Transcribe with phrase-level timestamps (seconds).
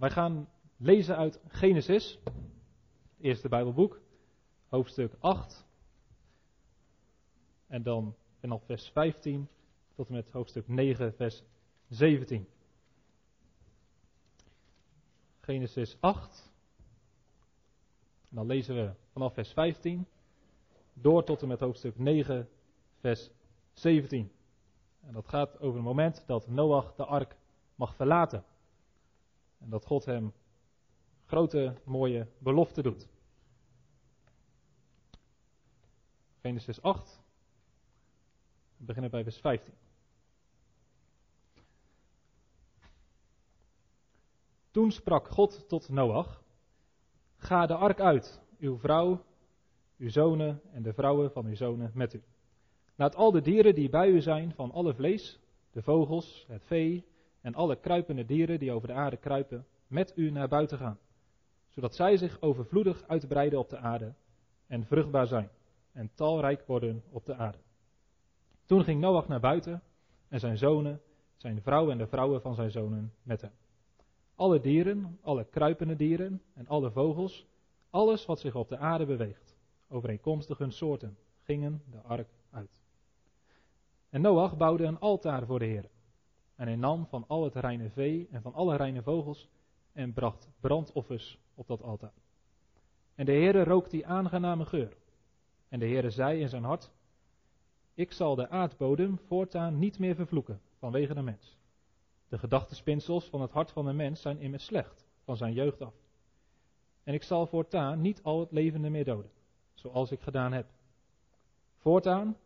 [0.00, 2.34] Wij gaan lezen uit Genesis, het
[3.20, 4.00] eerste Bijbelboek,
[4.68, 5.66] hoofdstuk 8.
[7.66, 9.48] En dan vanaf vers 15
[9.94, 11.42] tot en met hoofdstuk 9, vers
[11.88, 12.48] 17.
[15.40, 16.50] Genesis 8.
[18.28, 20.06] En dan lezen we vanaf vers 15
[20.92, 22.48] door tot en met hoofdstuk 9,
[23.00, 23.30] vers
[23.72, 24.32] 17.
[25.00, 27.36] En dat gaat over het moment dat Noach de ark
[27.74, 28.44] mag verlaten.
[29.60, 30.32] En dat God hem
[31.24, 33.08] grote, mooie belofte doet.
[36.40, 37.22] Genesis 8.
[38.76, 39.74] We beginnen bij vers 15.
[44.70, 46.42] Toen sprak God tot Noach:
[47.36, 49.24] Ga de ark uit, uw vrouw,
[49.98, 52.22] uw zonen en de vrouwen van uw zonen met u.
[52.94, 55.40] Laat al de dieren die bij u zijn, van alle vlees,
[55.70, 57.04] de vogels, het vee
[57.40, 60.98] en alle kruipende dieren die over de aarde kruipen, met u naar buiten gaan,
[61.68, 64.14] zodat zij zich overvloedig uitbreiden op de aarde
[64.66, 65.50] en vruchtbaar zijn
[65.92, 67.58] en talrijk worden op de aarde.
[68.64, 69.82] Toen ging Noach naar buiten
[70.28, 71.00] en zijn zonen,
[71.36, 73.52] zijn vrouw en de vrouwen van zijn zonen met hem.
[74.34, 77.46] Alle dieren, alle kruipende dieren en alle vogels,
[77.90, 79.56] alles wat zich op de aarde beweegt,
[79.88, 82.80] overeenkomstig hun soorten, gingen de ark uit.
[84.10, 85.88] En Noach bouwde een altaar voor de Heer.
[86.60, 89.48] En hij nam van al het reine vee en van alle reine vogels
[89.92, 92.12] en bracht brandoffers op dat altaar.
[93.14, 94.96] En de Heere rook die aangename geur.
[95.68, 96.90] En de Heere zei in zijn hart,
[97.94, 101.58] ik zal de aardbodem voortaan niet meer vervloeken vanwege de mens.
[102.28, 105.94] De gedachtespinsels van het hart van de mens zijn immers slecht, van zijn jeugd af.
[107.04, 109.30] En ik zal voortaan niet al het levende meer doden,
[109.74, 110.66] zoals ik gedaan heb.
[111.76, 112.36] Voortaan,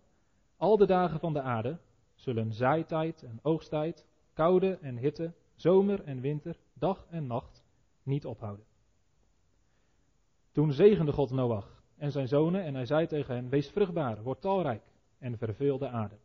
[0.57, 1.79] al de dagen van de aarde,
[2.25, 7.65] zullen zaaitijd en oogsttijd, koude en hitte, zomer en winter, dag en nacht
[8.03, 8.65] niet ophouden.
[10.53, 14.41] Toen zegende God Noach en zijn zonen en hij zei tegen hen, wees vruchtbaar, word
[14.41, 14.83] talrijk
[15.19, 16.17] en verveel de aarde.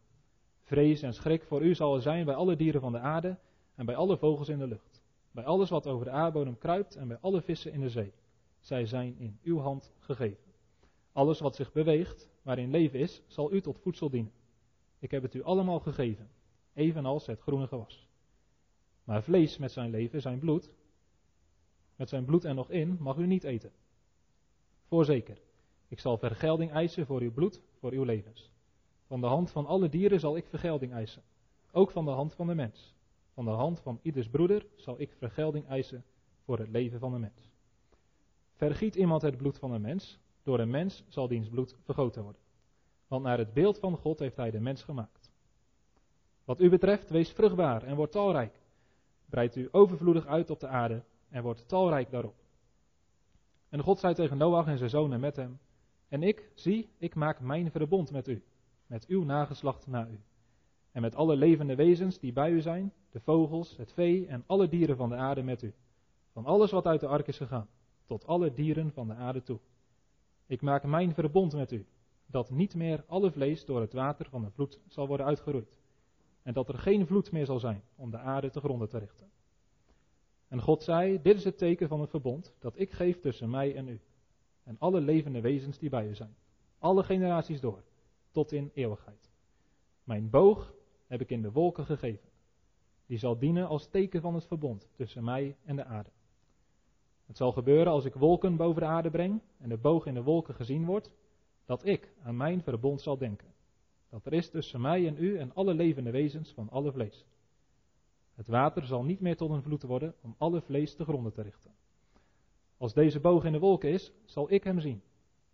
[0.63, 3.38] Vrees en schrik voor u zal er zijn bij alle dieren van de aarde
[3.75, 7.07] en bij alle vogels in de lucht, bij alles wat over de aardbodem kruipt en
[7.07, 8.13] bij alle vissen in de zee.
[8.59, 10.44] Zij zijn in uw hand gegeven.
[11.12, 14.31] Alles wat zich beweegt, waarin leven is, zal u tot voedsel dienen.
[15.00, 16.30] Ik heb het u allemaal gegeven,
[16.74, 18.08] evenals het groene gewas.
[19.04, 20.72] Maar vlees met zijn leven, zijn bloed,
[21.96, 23.72] met zijn bloed er nog in, mag u niet eten.
[24.88, 25.42] Voorzeker,
[25.88, 28.52] ik zal vergelding eisen voor uw bloed, voor uw levens.
[29.06, 31.24] Van de hand van alle dieren zal ik vergelding eisen,
[31.72, 32.94] ook van de hand van de mens.
[33.34, 36.06] Van de hand van ieders broeder zal ik vergelding eisen
[36.44, 37.52] voor het leven van de mens.
[38.54, 42.42] Vergiet iemand het bloed van een mens, door een mens zal diens bloed vergoten worden.
[43.09, 45.31] Want naar het beeld van God heeft hij de mens gemaakt.
[46.44, 48.59] Wat u betreft, wees vruchtbaar en word talrijk.
[49.25, 52.36] Breid u overvloedig uit op de aarde en word talrijk daarop.
[53.69, 55.59] En God zei tegen Noach en zijn zonen met hem:
[56.08, 58.44] En ik, zie, ik maak mijn verbond met u,
[58.88, 60.19] met uw nageslacht na u.
[60.92, 64.68] En met alle levende wezens die bij u zijn, de vogels, het vee en alle
[64.68, 65.74] dieren van de aarde met u.
[66.31, 67.68] Van alles wat uit de ark is gegaan,
[68.06, 69.59] tot alle dieren van de aarde toe.
[70.46, 71.86] Ik maak mijn verbond met u,
[72.31, 75.78] dat niet meer alle vlees door het water van de vloed zal worden uitgeroeid.
[76.41, 79.31] En dat er geen vloed meer zal zijn om de aarde te gronden te richten.
[80.47, 83.75] En God zei: Dit is het teken van het verbond dat ik geef tussen mij
[83.75, 84.01] en u.
[84.63, 86.35] En alle levende wezens die bij u zijn.
[86.78, 87.84] Alle generaties door,
[88.31, 89.29] tot in eeuwigheid.
[90.03, 90.73] Mijn boog
[91.07, 92.29] heb ik in de wolken gegeven.
[93.06, 96.09] Die zal dienen als teken van het verbond tussen mij en de aarde.
[97.25, 100.23] Het zal gebeuren als ik wolken boven de aarde breng en de boog in de
[100.23, 101.13] wolken gezien wordt,
[101.69, 103.53] dat ik aan mijn verbond zal denken.
[104.09, 107.25] Dat er is tussen mij en u en alle levende wezens van alle vlees.
[108.35, 111.41] Het water zal niet meer tot een vloed worden om alle vlees te gronden te
[111.41, 111.72] richten.
[112.78, 115.02] Als deze boog in de wolken is, zal ik hem zien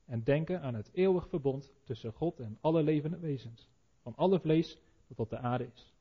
[0.05, 3.69] en denken aan het eeuwig verbond tussen God en alle levende wezens,
[4.01, 5.93] van alle vlees dat op de aarde is.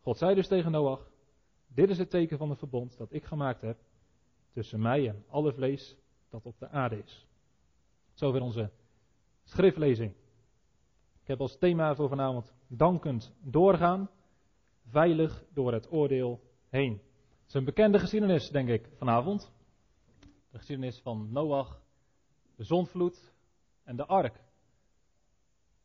[0.00, 1.10] God zei dus tegen Noach,
[1.66, 3.78] dit is het teken van het verbond dat ik gemaakt heb
[4.52, 5.96] tussen mij en alle vlees
[6.28, 7.26] dat op de aarde is.
[8.12, 8.70] Zover onze
[9.50, 10.14] schriftlezing.
[11.20, 14.10] Ik heb als thema voor vanavond dankend doorgaan,
[14.86, 16.92] veilig door het oordeel heen.
[16.92, 19.52] Het is een bekende geschiedenis, denk ik, vanavond.
[20.50, 21.82] De geschiedenis van Noach,
[22.56, 23.32] de zondvloed
[23.84, 24.34] en de ark.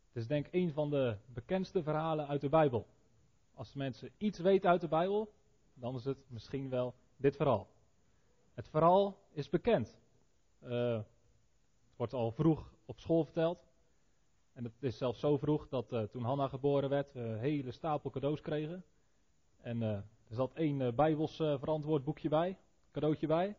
[0.07, 2.87] Het is denk ik een van de bekendste verhalen uit de Bijbel.
[3.53, 5.33] Als mensen iets weten uit de Bijbel,
[5.73, 7.67] dan is het misschien wel dit verhaal.
[8.53, 9.99] Het verhaal is bekend.
[10.63, 13.67] Uh, het wordt al vroeg op school verteld.
[14.53, 17.71] En het is zelfs zo vroeg dat uh, toen Hanna geboren werd, we een hele
[17.71, 18.83] stapel cadeaus kregen.
[19.61, 19.89] En uh,
[20.27, 22.57] er zat één Bijbels verantwoord boekje bij.
[22.91, 23.57] cadeautje bij.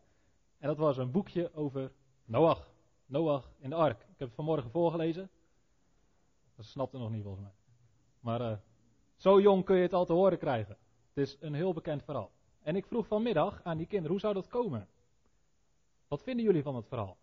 [0.57, 1.91] En dat was een boekje over
[2.25, 2.73] Noach.
[3.05, 4.01] Noach in de ark.
[4.01, 5.29] Ik heb het vanmorgen voorgelezen.
[6.55, 7.53] Dat snapte nog niet volgens mij.
[8.19, 8.57] Maar uh,
[9.15, 10.77] zo jong kun je het al te horen krijgen.
[11.13, 12.31] Het is een heel bekend verhaal.
[12.61, 14.87] En ik vroeg vanmiddag aan die kinderen, hoe zou dat komen?
[16.07, 17.17] Wat vinden jullie van het verhaal?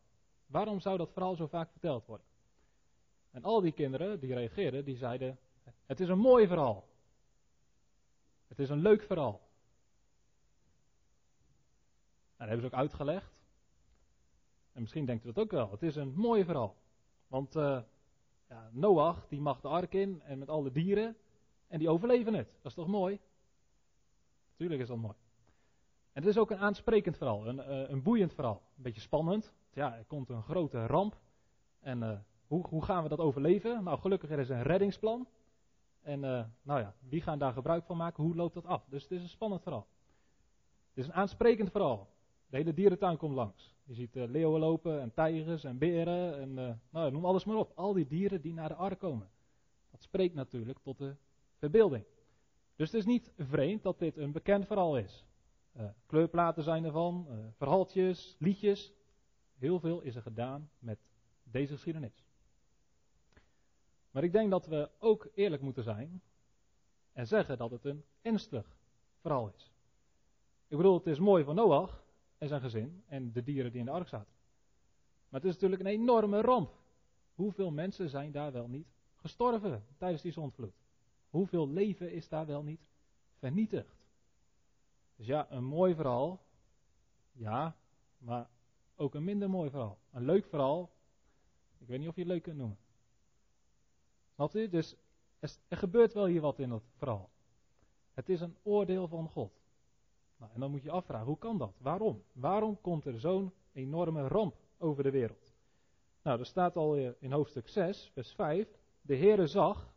[0.47, 2.27] Waarom zou dat verhaal zo vaak verteld worden?
[3.31, 5.39] En al die kinderen die reageerden, die zeiden:
[5.87, 6.89] Het is een mooi verhaal.
[8.47, 9.41] Het is een leuk verhaal.
[12.37, 13.33] En dat hebben ze ook uitgelegd.
[14.73, 15.71] En misschien denkt u dat ook wel.
[15.71, 16.77] Het is een mooi verhaal.
[17.27, 17.81] Want uh,
[18.49, 21.17] ja, Noach die mag de ark in en met alle dieren.
[21.67, 22.49] En die overleven het.
[22.49, 23.21] Dat is toch mooi?
[24.51, 25.15] Natuurlijk is dat mooi.
[26.13, 28.63] En het is ook een aansprekend verhaal, een, uh, een boeiend verhaal.
[28.77, 29.53] Een beetje spannend.
[29.75, 31.17] Ja, er komt een grote ramp.
[31.81, 33.85] En uh, hoe, hoe, gaan we dat overleven?
[33.85, 35.29] Nou, gelukkig er is een reddingsplan.
[36.03, 38.25] En uh, nou ja, wie gaan daar gebruik van maken?
[38.25, 38.85] Hoe loopt dat af?
[38.89, 39.87] Dus het is een spannend verhaal.
[40.89, 42.09] Het is een aansprekend verhaal.
[42.47, 43.75] De hele dierentuin komt langs.
[43.85, 47.57] Je ziet uh, leeuwen lopen en tijgers en beren en uh, nou, noem alles maar
[47.57, 47.73] op.
[47.75, 49.31] Al die dieren die naar de ark komen.
[49.91, 51.17] Dat spreekt natuurlijk tot de
[51.59, 52.05] verbeelding.
[52.77, 55.25] Dus het is niet vreemd dat dit een bekend verhaal is.
[55.77, 58.93] Uh, kleurplaten zijn ervan, verhaaltjes, liedjes.
[59.59, 60.99] Heel veel is er gedaan met
[61.43, 62.25] deze geschiedenis.
[64.11, 66.23] Maar ik denk dat we ook eerlijk moeten zijn
[67.13, 68.77] en zeggen dat het een ernstig
[69.21, 69.73] verhaal is.
[70.69, 72.05] Ik bedoel, het is mooi van Noach,
[72.39, 74.33] en zijn gezin en de dieren die in de ark zaten.
[75.29, 76.73] Maar het is natuurlijk een enorme ramp.
[77.35, 80.75] Hoeveel mensen zijn daar wel niet gestorven tijdens die zondvloed?
[81.31, 82.81] Hoeveel leven is daar wel niet
[83.39, 83.97] vernietigd?
[85.17, 86.43] Dus ja, een mooi verhaal.
[87.33, 87.77] Ja,
[88.19, 88.49] maar
[88.97, 89.99] ook een minder mooi verhaal.
[90.11, 90.91] Een leuk verhaal.
[91.79, 92.79] Ik weet niet of je het leuk kunt noemen.
[94.35, 94.53] Snapt?
[94.53, 94.97] Dus
[95.69, 97.31] er gebeurt wel hier wat in dat verhaal.
[98.13, 99.63] Het is een oordeel van God.
[100.37, 101.79] Nou, en dan moet je afvragen, hoe kan dat?
[101.79, 102.23] Waarom?
[102.33, 105.53] Waarom komt er zo'n enorme ramp over de wereld?
[106.23, 108.69] Nou, er staat al in hoofdstuk 6, vers 5,
[109.01, 109.95] de Heere zag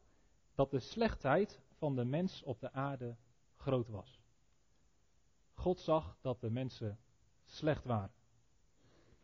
[0.55, 3.15] dat de slechtheid van de mens op de aarde
[3.55, 4.21] groot was.
[5.53, 6.99] God zag dat de mensen
[7.45, 8.11] slecht waren.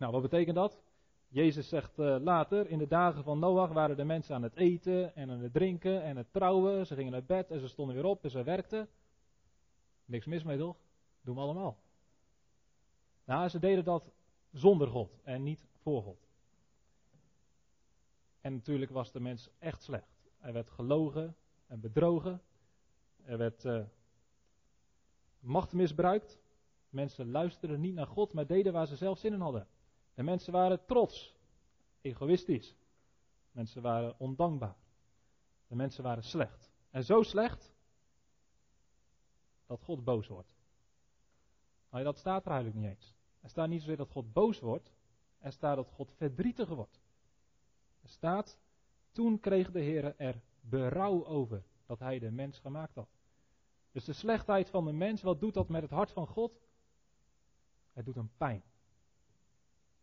[0.04, 0.82] Nou, wat betekent dat?
[1.28, 5.16] Jezus zegt uh, later, in de dagen van Noach waren de mensen aan het eten
[5.16, 6.86] en aan het drinken en het trouwen.
[6.86, 8.90] Ze gingen naar bed en ze stonden weer op en ze werkten.
[10.06, 10.78] Niks mis mee toch?
[11.22, 11.78] Doen we allemaal.
[13.26, 14.12] Nou, ze deden dat
[14.52, 16.28] zonder God en niet voor God.
[18.42, 20.30] En natuurlijk was de mens echt slecht.
[20.40, 21.36] Er werd gelogen
[21.68, 22.42] en bedrogen.
[23.26, 23.84] Er werd uh,
[25.40, 26.40] macht misbruikt.
[26.90, 29.68] Mensen luisterden niet naar God, maar deden waar ze zelf zin in hadden.
[30.14, 31.36] De mensen waren trots,
[32.02, 32.76] egoïstisch.
[33.52, 34.76] Mensen waren ondankbaar.
[35.68, 36.72] De mensen waren slecht.
[36.90, 37.74] En zo slecht
[39.66, 40.56] dat God boos wordt.
[41.90, 43.16] Maar dat staat er eigenlijk niet eens.
[43.42, 44.94] Er staat niet zozeer dat God boos wordt,
[45.40, 47.02] er staat dat God verdrietig wordt.
[48.02, 48.58] Er staat,
[49.12, 53.10] toen kreeg de Heer er berouw over dat hij de mens gemaakt had.
[53.92, 56.62] Dus de slechtheid van de mens, wat doet dat met het hart van God?
[57.92, 58.64] Het doet hem pijn.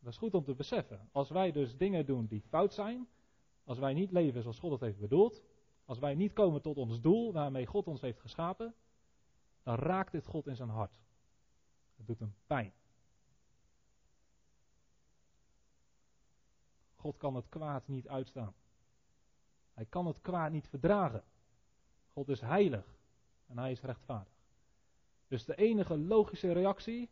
[0.01, 1.09] Dat is goed om te beseffen.
[1.13, 3.09] Als wij dus dingen doen die fout zijn,
[3.65, 5.43] als wij niet leven zoals God het heeft bedoeld,
[5.85, 8.75] als wij niet komen tot ons doel waarmee God ons heeft geschapen,
[9.63, 11.01] dan raakt dit God in zijn hart.
[11.97, 12.73] Het doet hem pijn.
[16.95, 18.55] God kan het kwaad niet uitstaan.
[19.73, 21.25] Hij kan het kwaad niet verdragen.
[22.13, 22.99] God is heilig
[23.47, 24.33] en hij is rechtvaardig.
[25.29, 27.11] Dus de enige logische reactie,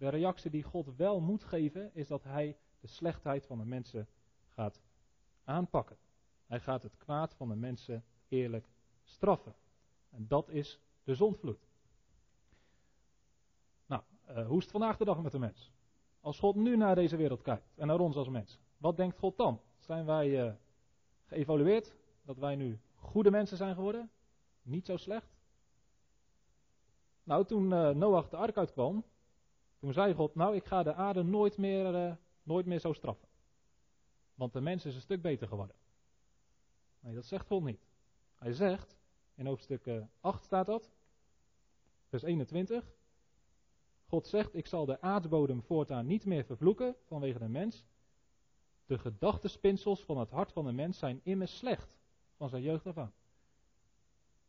[0.00, 4.08] de reactie die God wel moet geven, is dat hij de slechtheid van de mensen
[4.48, 4.80] gaat
[5.44, 5.96] aanpakken.
[6.46, 8.68] Hij gaat het kwaad van de mensen eerlijk
[9.04, 9.54] straffen.
[10.10, 11.68] En dat is de zondvloed.
[14.36, 15.72] Uh, hoe is het vandaag de dag met de mens?
[16.20, 19.36] Als God nu naar deze wereld kijkt en naar ons als mens, wat denkt God
[19.36, 19.60] dan?
[19.78, 20.52] Zijn wij uh,
[21.26, 24.10] geëvalueerd dat wij nu goede mensen zijn geworden?
[24.62, 25.36] Niet zo slecht?
[27.22, 29.04] Nou, toen uh, Noach de ark uitkwam,
[29.80, 33.28] toen zei God, nou ik ga de aarde nooit meer, nooit meer zo straffen.
[34.34, 35.76] Want de mens is een stuk beter geworden.
[37.00, 37.88] Nee, dat zegt God niet.
[38.34, 38.96] Hij zegt,
[39.34, 40.90] in hoofdstuk 8 staat dat,
[42.08, 42.92] vers 21,
[44.06, 47.84] God zegt, ik zal de aardbodem voortaan niet meer vervloeken vanwege de mens.
[48.86, 51.98] De gedachtespinsels van het hart van de mens zijn immers slecht,
[52.36, 53.12] van zijn jeugd af aan.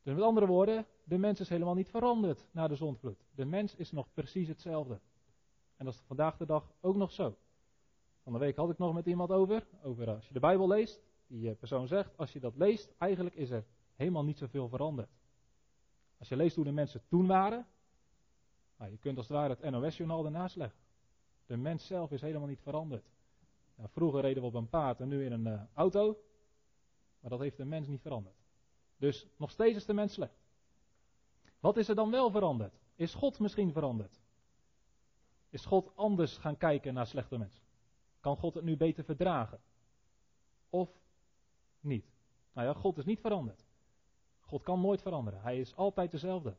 [0.04, 3.26] Dus met andere woorden, de mens is helemaal niet veranderd na de zondvloed.
[3.36, 5.00] De mens is nog precies hetzelfde.
[5.82, 7.38] En dat is vandaag de dag ook nog zo.
[8.24, 11.02] Van de week had ik nog met iemand over, over als je de Bijbel leest.
[11.28, 15.10] Die eh, persoon zegt, als je dat leest, eigenlijk is er helemaal niet zoveel veranderd.
[16.18, 17.68] Als je leest hoe de mensen toen waren,
[18.78, 20.80] Nou, je kunt als het ware het NOS-journaal ernaast leggen.
[21.46, 23.06] De mens zelf is helemaal niet veranderd.
[23.76, 26.18] Nou, vroeger reden we op een paard en nu in een uh, auto.
[27.20, 28.36] Maar dat heeft de mens niet veranderd.
[28.98, 30.42] Dus nog steeds is de mens slecht.
[31.60, 32.74] Wat is er dan wel veranderd?
[32.96, 34.21] Is God misschien veranderd?
[35.52, 37.64] Is God anders gaan kijken naar slechte mensen?
[38.20, 39.60] Kan God het nu beter verdragen?
[40.70, 40.90] Of
[41.80, 42.14] niet?
[42.54, 43.66] Nou ja, God is niet veranderd.
[44.40, 45.42] God kan nooit veranderen.
[45.42, 46.58] Hij is altijd dezelfde.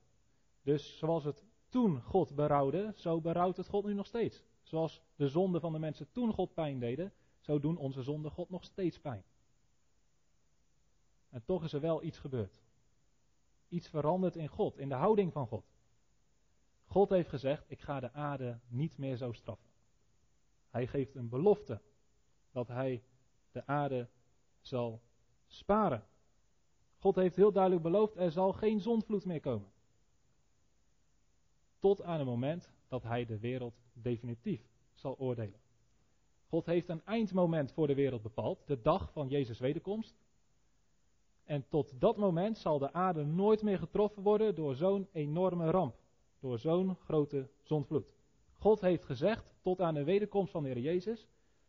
[0.63, 4.45] Dus zoals het toen God berouwde, zo berouwt het God nu nog steeds.
[4.63, 8.51] Zoals de zonden van de mensen toen God pijn deden, zo doen onze zonden God
[8.51, 9.25] nog steeds pijn.
[11.29, 12.61] En toch is er wel iets gebeurd.
[13.69, 15.72] Iets veranderd in God, in de houding van God.
[16.93, 19.71] God heeft gezegd: Ik ga de aarde niet meer zo straffen.
[20.71, 21.81] Hij geeft een belofte
[22.51, 23.03] dat hij
[23.53, 24.09] de aarde
[24.61, 25.03] zal
[25.47, 26.05] sparen.
[26.99, 29.71] God heeft heel duidelijk beloofd: er zal geen zondvloed meer komen.
[31.79, 34.63] Tot aan het moment dat hij de wereld definitief
[34.95, 35.61] zal oordelen.
[36.49, 40.17] God heeft een eindmoment voor de wereld bepaald, de dag van Jezus' wederkomst.
[41.45, 46.02] En tot dat moment zal de aarde nooit meer getroffen worden door zo'n enorme ramp,
[46.43, 48.13] door zo'n grote zondvloed.
[48.53, 51.29] God heeft gezegd, tot aan de wederkomst van de Heer Jezus,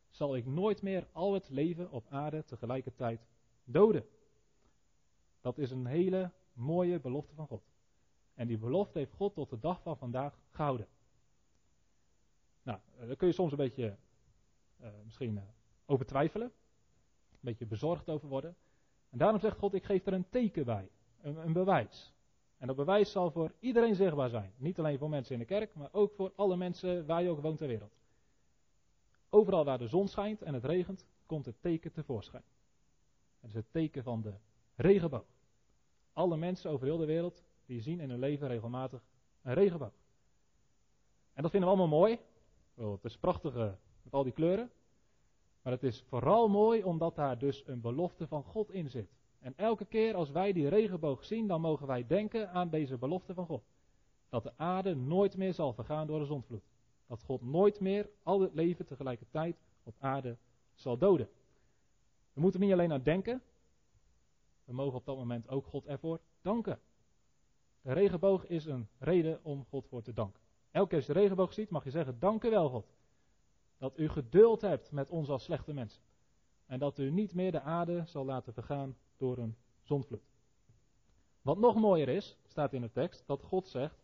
[0.09, 3.27] zal ik nooit meer al het leven op aarde tegelijkertijd
[3.63, 4.05] doden.
[5.41, 7.63] Dat is een hele mooie belofte van God.
[8.33, 10.87] En die belofte heeft God tot de dag van vandaag gehouden.
[12.63, 13.97] Nou, eh, daar kun je soms een beetje
[14.81, 15.43] uh, misschien uh,
[15.85, 16.51] over twijfelen.
[17.31, 18.55] Een beetje bezorgd over worden.
[19.09, 20.89] En daarom zegt God, ik geef er een teken bij.
[21.21, 22.12] Een, een bewijs.
[22.63, 24.53] En dat bewijs zal voor iedereen zichtbaar zijn.
[24.57, 27.41] Niet alleen voor mensen in de kerk, maar ook voor alle mensen waar je ook
[27.41, 27.95] woont ter wereld.
[29.29, 32.43] Overal waar de zon schijnt en het regent, komt het teken tevoorschijn.
[33.39, 34.33] Het is het teken van de
[34.75, 35.25] regenboog.
[36.13, 39.03] Alle mensen over heel de wereld, die zien in hun leven regelmatig
[39.41, 39.93] een regenboog.
[41.33, 42.19] En dat vinden we allemaal mooi.
[42.75, 43.71] het is prachtig uh,
[44.03, 44.71] met al die kleuren.
[45.61, 49.09] Maar het is vooral mooi omdat daar dus een belofte van God in zit.
[49.43, 53.33] En elke keer als wij die regenboog zien, dan mogen wij denken aan deze belofte
[53.33, 53.63] van God.
[54.29, 56.63] Dat de aarde nooit meer zal vergaan door de zondvloed.
[57.07, 60.37] Dat God nooit meer al het leven tegelijkertijd op aarde
[60.73, 61.29] zal doden.
[62.33, 63.41] We moeten niet alleen aan denken.
[64.65, 66.79] We mogen op dat moment ook God ervoor danken.
[67.81, 70.41] De regenboog is een reden om God voor te danken.
[70.71, 72.85] Elke keer als je de regenboog ziet, mag je zeggen: Dank u wel, God.
[73.77, 76.01] Dat u geduld hebt met ons als slechte mensen.
[76.65, 80.23] En dat u niet meer de aarde zal laten vergaan door een zondvloed.
[81.41, 84.03] Wat nog mooier is, staat in de tekst, dat God zegt: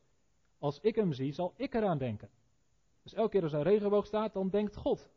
[0.58, 2.30] Als ik hem zie, zal ik eraan denken.
[3.04, 5.10] Dus elke keer als een regenboog staat, dan denkt God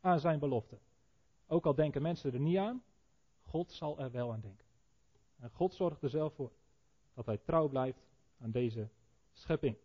[0.00, 0.78] aan zijn belofte.
[1.46, 2.82] Ook al denken mensen er niet aan,
[3.42, 4.66] God zal er wel aan denken.
[5.38, 6.52] En God zorgt er zelf voor
[7.14, 8.06] dat hij trouw blijft
[8.40, 8.88] aan deze
[9.32, 9.76] schepping.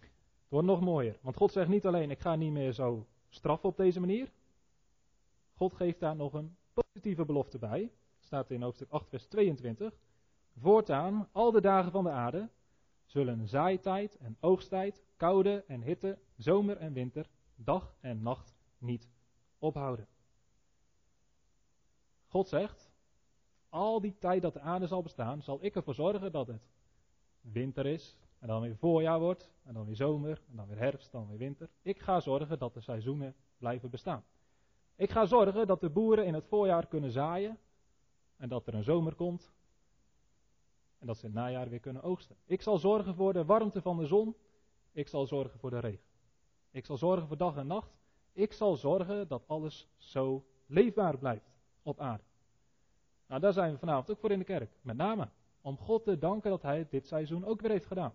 [0.00, 3.68] Het wordt nog mooier, want God zegt niet alleen: Ik ga niet meer zo straffen
[3.68, 4.32] op deze manier.
[5.54, 7.90] God geeft daar nog een positieve belofte bij.
[8.32, 9.94] Staat in hoofdstuk 8, vers 22.
[10.58, 12.48] Voortaan, al de dagen van de aarde,
[13.04, 19.08] zullen zaaitijd en oogsttijd, koude en hitte, zomer en winter, dag en nacht niet
[19.58, 20.06] ophouden.
[22.26, 22.90] God zegt,
[23.68, 26.68] al die tijd dat de aarde zal bestaan, zal ik ervoor zorgen dat het
[27.40, 31.12] winter is, en dan weer voorjaar wordt, en dan weer zomer, en dan weer herfst,
[31.12, 31.68] dan weer winter.
[31.82, 34.24] Ik ga zorgen dat de seizoenen blijven bestaan.
[34.96, 37.58] Ik ga zorgen dat de boeren in het voorjaar kunnen zaaien,
[38.42, 39.52] en dat er een zomer komt,
[40.98, 42.36] en dat ze in het najaar weer kunnen oogsten.
[42.44, 44.36] Ik zal zorgen voor de warmte van de zon,
[44.92, 46.04] ik zal zorgen voor de regen.
[46.70, 47.96] Ik zal zorgen voor dag en nacht.
[48.32, 52.22] Ik zal zorgen dat alles zo leefbaar blijft op aarde.
[53.26, 54.70] Nou, daar zijn we vanavond ook voor in de kerk.
[54.80, 55.28] Met name
[55.60, 58.14] om God te danken dat Hij dit seizoen ook weer heeft gedaan.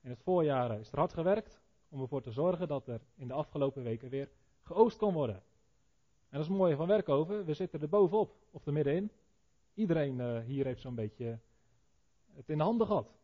[0.00, 3.34] In het voorjaar is er hard gewerkt om ervoor te zorgen dat er in de
[3.34, 4.30] afgelopen weken weer
[4.60, 5.36] geoost kon worden.
[5.36, 7.44] En dat is het mooie van Werkover.
[7.44, 9.10] We zitten er bovenop, of er middenin.
[9.74, 11.38] Iedereen uh, hier heeft zo'n beetje
[12.32, 13.14] het in de handen gehad.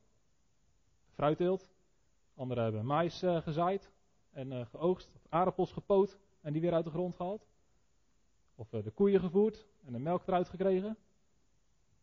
[1.08, 1.70] Fruitteelt.
[2.34, 3.92] Anderen hebben mais uh, gezaaid
[4.30, 5.14] en uh, geoogst.
[5.14, 7.46] Of aardappels gepoot en die weer uit de grond gehaald.
[8.54, 10.96] Of de koeien gevoerd en de melk eruit gekregen.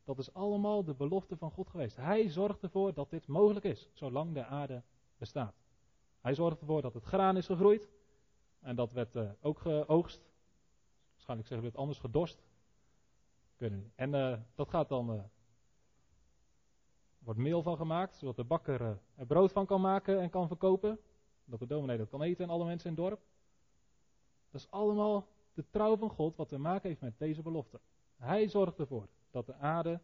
[0.03, 1.95] Dat is allemaal de belofte van God geweest.
[1.95, 4.83] Hij zorgt ervoor dat dit mogelijk is, zolang de aarde
[5.17, 5.55] bestaat.
[6.21, 7.89] Hij zorgt ervoor dat het graan is gegroeid.
[8.59, 10.29] En dat werd ook geoogst.
[11.11, 12.43] Waarschijnlijk zeggen we het anders, gedorst.
[13.57, 15.13] En uh, dat gaat dan.
[15.13, 15.23] Uh,
[17.25, 18.81] wordt meel van gemaakt, zodat de bakker
[19.15, 20.99] er brood van kan maken en kan verkopen.
[21.45, 23.21] Dat de dominee dat kan eten en alle mensen in het dorp.
[24.51, 27.79] Dat is allemaal de trouw van God wat te maken heeft met deze belofte.
[28.17, 30.01] Hij zorgt ervoor dat de aarde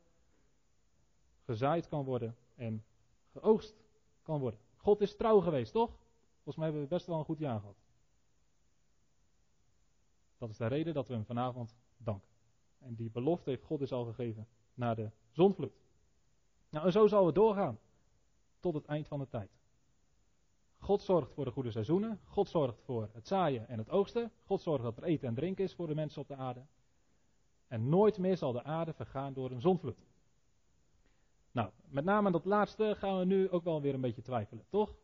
[1.46, 2.84] gezaaid kan worden en
[3.32, 3.76] geoogst
[4.22, 4.60] kan worden.
[4.76, 6.00] God is trouw geweest, toch?
[6.34, 7.78] Volgens mij hebben we best wel een goed jaar gehad.
[10.38, 12.31] Dat is de reden dat we hem vanavond danken.
[12.82, 15.74] En die belofte heeft God dus al gegeven na de zonvloed.
[16.70, 17.80] Nou, en zo zal het doorgaan.
[18.60, 19.52] Tot het eind van de tijd.
[20.78, 22.20] God zorgt voor de goede seizoenen.
[22.26, 24.32] God zorgt voor het zaaien en het oogsten.
[24.46, 26.66] God zorgt dat er eten en drinken is voor de mensen op de aarde.
[27.68, 30.06] En nooit meer zal de aarde vergaan door een zonvloed.
[31.52, 34.66] Nou, met name aan dat laatste gaan we nu ook wel weer een beetje twijfelen,
[34.70, 34.96] toch?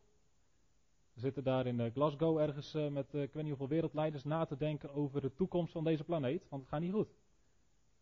[1.12, 4.24] We zitten daar in eh, Glasgow ergens eh, met eh, ik weet niet hoeveel wereldleiders
[4.24, 7.08] na te denken over de toekomst van deze planeet, want het gaat niet goed.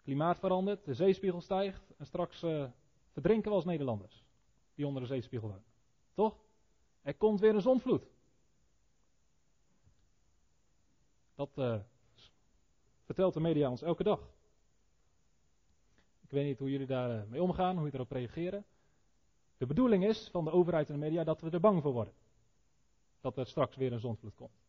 [0.07, 2.39] Klimaat verandert, de zeespiegel stijgt en straks
[3.13, 4.25] verdrinken we als Nederlanders
[4.75, 5.65] die onder de zeespiegel wonen.
[6.15, 6.37] Toch?
[7.03, 8.07] Er komt weer een zonvloed.
[11.35, 11.81] Dat uh,
[13.05, 14.21] vertelt de media ons elke dag.
[16.23, 18.65] Ik weet niet hoe jullie daar mee omgaan, hoe je erop reageren.
[19.57, 22.15] De bedoeling is van de overheid en de media dat we er bang voor worden.
[23.21, 24.65] Dat er straks weer een zonvloed komt.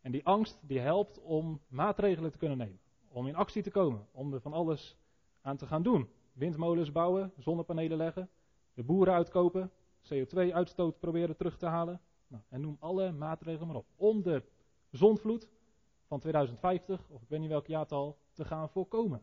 [0.00, 2.80] En die angst die helpt om maatregelen te kunnen nemen.
[3.12, 4.06] Om in actie te komen.
[4.12, 4.96] Om er van alles
[5.40, 6.08] aan te gaan doen.
[6.32, 8.30] Windmolens bouwen, zonnepanelen leggen,
[8.74, 9.70] de boeren uitkopen,
[10.02, 12.00] CO2-uitstoot proberen terug te halen.
[12.26, 13.86] Nou, en noem alle maatregelen maar op.
[13.96, 14.42] Om de
[14.90, 15.48] zonvloed
[16.06, 19.22] van 2050, of ik weet niet welk jaartal, te gaan voorkomen.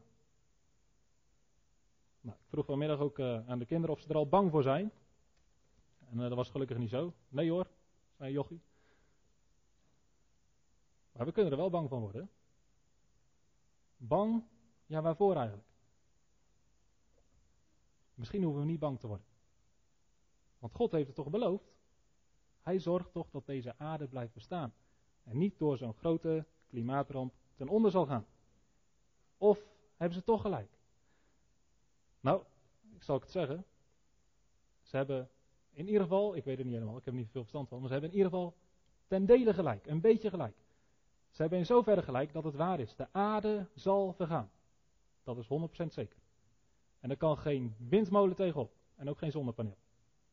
[2.21, 4.63] Nou, ik vroeg vanmiddag ook uh, aan de kinderen of ze er al bang voor
[4.63, 4.91] zijn.
[6.09, 7.13] En uh, dat was gelukkig niet zo.
[7.29, 7.67] Nee hoor,
[8.17, 8.61] zei Jochie.
[11.11, 12.29] Maar we kunnen er wel bang van worden.
[13.97, 14.43] Bang?
[14.85, 15.67] Ja, waarvoor eigenlijk?
[18.13, 19.25] Misschien hoeven we niet bang te worden.
[20.59, 21.75] Want God heeft het toch beloofd?
[22.61, 24.73] Hij zorgt toch dat deze aarde blijft bestaan.
[25.23, 28.25] En niet door zo'n grote klimaatramp ten onder zal gaan.
[29.37, 29.59] Of
[29.95, 30.69] hebben ze toch gelijk?
[32.19, 32.43] Nou,
[32.95, 33.65] ik zal het zeggen.
[34.81, 35.29] Ze hebben
[35.69, 37.87] in ieder geval, ik weet het niet helemaal, ik heb niet veel verstand van, maar
[37.87, 38.55] ze hebben in ieder geval
[39.07, 40.55] ten dele gelijk, een beetje gelijk.
[41.37, 42.95] Ze hebben in zoverre gelijk dat het waar is.
[42.95, 44.51] De aarde zal vergaan.
[45.23, 45.47] Dat is 100%
[45.87, 46.17] zeker.
[46.99, 49.77] En er kan geen windmolen tegenop en ook geen zonnepaneel.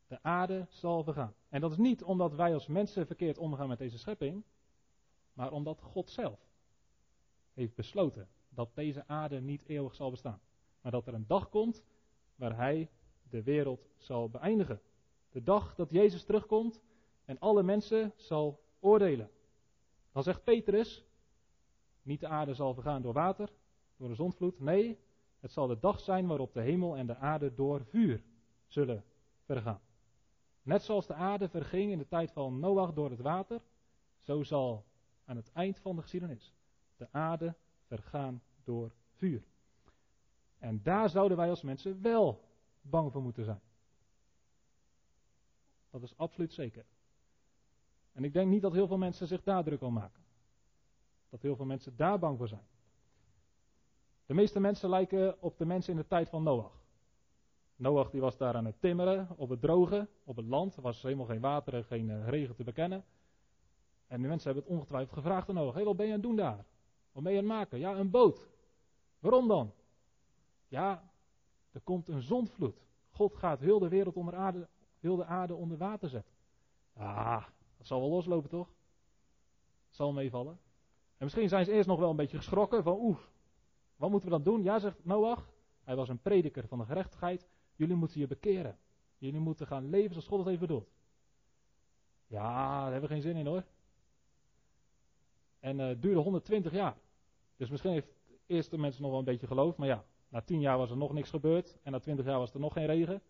[0.06, 1.34] De aarde zal vergaan.
[1.48, 4.44] En dat is niet omdat wij als mensen verkeerd omgaan met deze schepping,
[5.32, 6.38] maar omdat God zelf
[7.52, 10.40] heeft besloten dat deze aarde niet eeuwig zal bestaan.
[10.80, 11.84] Maar dat er een dag komt
[12.36, 12.90] waar Hij
[13.30, 14.80] de wereld zal beëindigen.
[15.30, 16.82] De dag dat Jezus terugkomt
[17.24, 19.30] en alle mensen zal oordelen.
[20.14, 21.04] Dan zegt Petrus,
[22.02, 23.52] niet de aarde zal vergaan door water,
[23.96, 24.60] door de zondvloed.
[24.60, 24.98] Nee,
[25.40, 28.22] het zal de dag zijn waarop de hemel en de aarde door vuur
[28.66, 29.04] zullen
[29.44, 29.80] vergaan.
[30.62, 33.60] Net zoals de aarde verging in de tijd van Noach door het water,
[34.18, 34.84] zo zal
[35.24, 36.54] aan het eind van de geschiedenis
[36.96, 37.54] de aarde
[37.86, 39.42] vergaan door vuur.
[40.58, 42.44] En daar zouden wij als mensen wel
[42.80, 43.60] bang voor moeten zijn.
[45.90, 46.84] Dat is absoluut zeker.
[48.14, 50.22] En ik denk niet dat heel veel mensen zich daar druk om maken.
[51.28, 52.66] Dat heel veel mensen daar bang voor zijn.
[54.26, 56.82] De meeste mensen lijken op de mensen in de tijd van Noach.
[57.76, 60.76] Noach die was daar aan het timmeren, op het droge, op het land.
[60.76, 63.04] Er was helemaal geen water en geen eh, regen te bekennen.
[64.06, 65.74] En de mensen hebben het ongetwijfeld gevraagd aan Noach.
[65.74, 66.64] Hé, wat ben je aan het doen daar?
[67.12, 67.78] Wat ben je aan het maken?
[67.78, 68.48] Ja, een boot.
[69.18, 69.72] Waarom dan?
[70.68, 71.10] Ja,
[71.72, 72.86] er komt een zondvloed.
[73.10, 74.68] God gaat heel de wereld onder aarde,
[75.00, 76.32] heel de aarde onder water zetten.
[76.92, 77.44] Ah,
[77.84, 78.68] dat zal wel loslopen toch?
[79.88, 80.58] zal meevallen.
[81.16, 83.18] En misschien zijn ze eerst nog wel een beetje geschrokken van oeh,
[83.96, 84.62] wat moeten we dan doen?
[84.62, 85.52] Ja, zegt Noach.
[85.82, 87.48] Hij was een prediker van de gerechtigheid.
[87.74, 88.78] Jullie moeten je bekeren.
[89.18, 90.88] Jullie moeten gaan leven zoals God het heeft bedoeld.
[92.26, 93.64] Ja, daar hebben we geen zin in hoor.
[95.60, 96.96] En uh, het duurde 120 jaar.
[97.56, 99.76] Dus misschien heeft de eerste mensen nog wel een beetje geloof.
[99.76, 101.78] Maar ja, na 10 jaar was er nog niks gebeurd.
[101.82, 103.22] En na 20 jaar was er nog geen regen.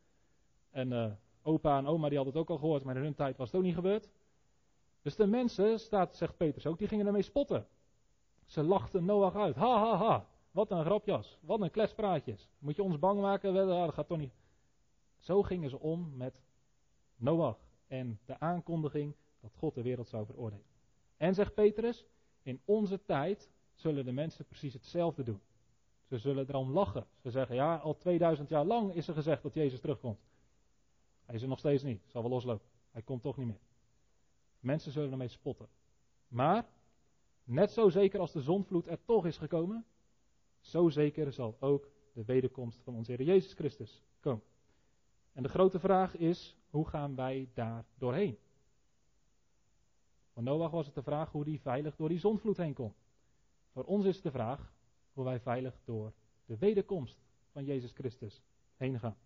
[0.70, 1.12] En uh,
[1.42, 2.84] opa en oma die hadden het ook al gehoord.
[2.84, 4.08] Maar in hun tijd was het ook niet gebeurd.
[5.04, 7.66] Dus de mensen, staat, zegt Petrus ook, die gingen ermee spotten.
[8.44, 9.56] Ze lachten Noach uit.
[9.56, 10.26] Ha ha ha.
[10.50, 11.38] Wat een grapjas.
[11.40, 12.48] Wat een kletspraatjes.
[12.58, 13.54] Moet je ons bang maken?
[13.54, 14.32] Dat gaat toch niet.
[15.18, 16.42] Zo gingen ze om met
[17.16, 20.64] Noach en de aankondiging dat God de wereld zou veroordelen.
[21.16, 22.06] En zegt Petrus,
[22.42, 25.40] in onze tijd zullen de mensen precies hetzelfde doen.
[26.04, 27.06] Ze zullen erom lachen.
[27.22, 30.20] Ze zeggen, ja, al 2000 jaar lang is er gezegd dat Jezus terugkomt.
[31.24, 32.02] Hij is er nog steeds niet.
[32.06, 32.66] Zal wel loslopen.
[32.90, 33.60] Hij komt toch niet meer.
[34.64, 35.68] Mensen zullen ermee spotten.
[36.29, 36.66] Maar,
[37.44, 39.85] net zo zeker als de zonvloed er toch is gekomen,
[40.61, 44.44] zo zeker zal ook de wederkomst van onze Heer Jezus Christus komen.
[45.33, 48.38] En de grote vraag is, hoe gaan wij daar doorheen?
[50.33, 52.94] Voor Noach was het de vraag hoe hij veilig door die zondvloed heen kon.
[53.72, 54.72] Voor ons is het de vraag
[55.12, 56.12] hoe wij veilig door
[56.46, 57.18] de wederkomst
[57.50, 58.42] van Jezus Christus
[58.77, 59.16] heen gaan.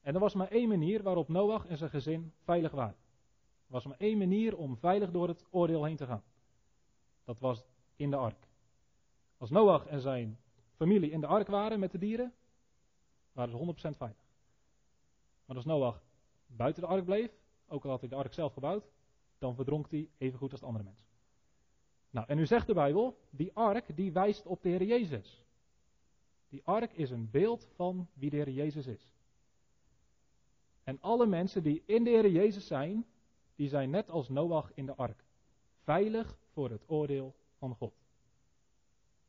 [0.00, 3.04] En er was maar één manier waarop Noach en zijn gezin veilig waren.
[3.66, 6.22] Was maar één manier om veilig door het oordeel heen te gaan.
[7.24, 7.64] Dat was
[7.96, 8.48] in de ark.
[9.36, 10.38] Als Noach en zijn
[10.74, 12.34] familie in de ark waren met de dieren,
[13.32, 14.24] waren ze 100% veilig.
[15.44, 16.02] Maar als Noach
[16.46, 17.30] buiten de ark bleef,
[17.68, 18.84] ook al had hij de ark zelf gebouwd,
[19.38, 21.06] dan verdronk hij even goed als de andere mensen.
[22.10, 25.44] Nou, en nu zegt de Bijbel, die ark die wijst op de Heer Jezus.
[26.48, 29.12] Die ark is een beeld van wie de Heer Jezus is.
[30.84, 33.06] En alle mensen die in de Heer Jezus zijn,
[33.56, 35.24] die zijn net als Noach in de ark.
[35.82, 37.94] Veilig voor het oordeel van God.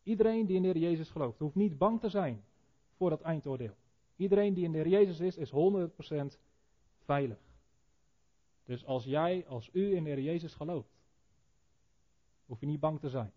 [0.04, 2.44] Iedereen die in de Heer Jezus gelooft, hoeft niet bang te zijn
[2.96, 3.76] voor dat eindoordeel.
[4.16, 6.40] Iedereen die in de Heer Jezus is, is 100%
[6.98, 7.40] veilig.
[8.63, 10.90] Dus als jij, als u in de Heer Jezus gelooft,
[12.46, 13.32] hoef je niet bang te zijn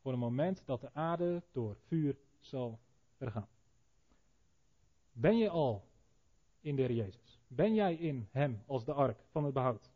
[0.00, 2.78] voor een moment dat de aarde door vuur zal
[3.16, 3.48] vergaan.
[5.12, 5.84] Ben je al
[6.60, 7.40] in de Heer Jezus?
[7.46, 9.90] Ben jij in Hem als de ark van het behoud?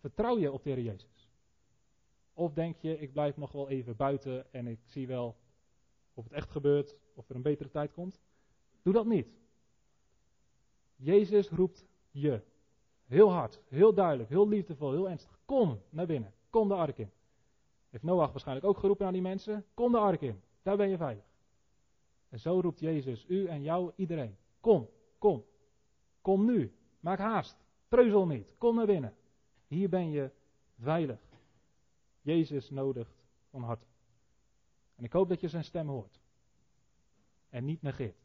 [0.00, 1.30] Vertrouw je op de Heer Jezus?
[2.32, 5.36] Of denk je, ik blijf nog wel even buiten en ik zie wel
[6.14, 8.20] of het echt gebeurt, of er een betere tijd komt?
[8.82, 9.28] Doe dat niet.
[10.96, 12.40] Jezus roept je.
[13.06, 15.38] Heel hard, heel duidelijk, heel liefdevol, heel ernstig.
[15.44, 16.32] Kom naar binnen.
[16.50, 17.10] Kom de ark in.
[17.90, 19.64] Heeft Noach waarschijnlijk ook geroepen aan die mensen.
[19.74, 20.40] Kom de ark in.
[20.62, 21.24] Daar ben je veilig.
[22.28, 24.36] En zo roept Jezus u en jou, iedereen.
[24.60, 25.44] Kom, kom.
[26.20, 26.74] Kom nu.
[27.00, 27.56] Maak haast.
[27.88, 28.54] Treuzel niet.
[28.58, 29.14] Kom naar binnen.
[29.70, 30.30] Hier ben je
[30.78, 31.20] veilig.
[32.20, 33.86] Jezus nodigt van harte.
[34.94, 36.20] En ik hoop dat je zijn stem hoort.
[37.48, 38.16] En niet negeert.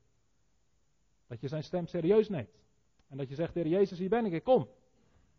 [1.27, 2.63] Dat je zijn stem serieus neemt.
[3.07, 4.31] En dat je zegt, Heer Jezus, hier ben ik.
[4.31, 4.69] Ik kom.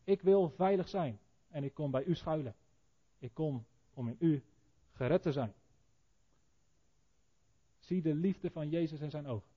[0.04, 1.18] Ik wil veilig zijn.
[1.48, 2.54] En ik kom bij u schuilen.
[3.18, 4.44] Ik kom om in u
[4.92, 5.54] gered te zijn.
[7.78, 9.50] Zie de liefde van Jezus in zijn ogen.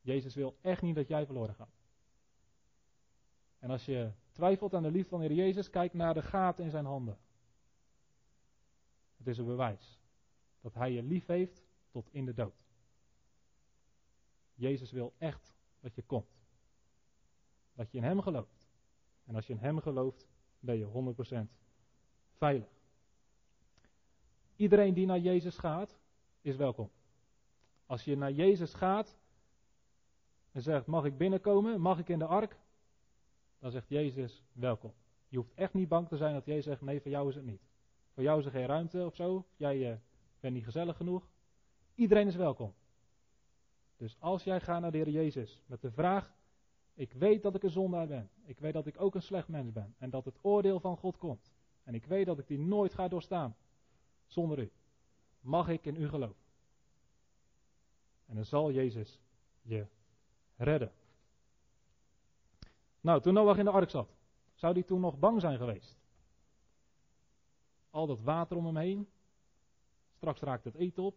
[0.00, 1.74] Jezus wil echt niet dat jij verloren gaat.
[3.58, 6.70] En als je twijfelt aan de liefde van Heer Jezus, kijk naar de gaten in
[6.70, 7.18] zijn handen.
[9.16, 10.00] Het is een bewijs
[10.60, 12.64] dat hij je lief heeft tot in de dood.
[14.54, 16.42] Jezus wil echt dat je komt.
[17.74, 18.68] Dat je in Hem gelooft.
[19.24, 20.26] En als je in Hem gelooft,
[20.60, 21.14] ben je
[21.46, 21.50] 100%
[22.32, 22.68] veilig.
[24.56, 25.98] Iedereen die naar Jezus gaat,
[26.40, 26.90] is welkom.
[27.86, 29.16] Als je naar Jezus gaat
[30.52, 31.80] en zegt: Mag ik binnenkomen?
[31.80, 32.58] Mag ik in de ark?
[33.64, 34.92] Dan zegt Jezus: Welkom.
[35.28, 37.44] Je hoeft echt niet bang te zijn dat Jezus zegt: Nee, voor jou is het
[37.44, 37.62] niet.
[38.12, 39.46] Voor jou is er geen ruimte of zo.
[39.56, 39.96] Jij uh,
[40.40, 41.28] bent niet gezellig genoeg.
[41.94, 42.74] Iedereen is welkom.
[43.96, 46.34] Dus als jij gaat naar de Heer Jezus met de vraag:
[46.94, 48.30] Ik weet dat ik een zondaar ben.
[48.44, 49.94] Ik weet dat ik ook een slecht mens ben.
[49.98, 51.52] En dat het oordeel van God komt.
[51.82, 53.56] En ik weet dat ik die nooit ga doorstaan.
[54.26, 54.70] Zonder u.
[55.40, 56.42] Mag ik in u geloven?
[58.26, 59.20] En dan zal Jezus
[59.62, 59.86] je
[60.56, 60.92] redden.
[63.04, 64.16] Nou, toen Noach in de ark zat,
[64.54, 65.96] zou hij toen nog bang zijn geweest?
[67.90, 69.08] Al dat water om hem heen.
[70.16, 71.14] Straks raakt het eten op.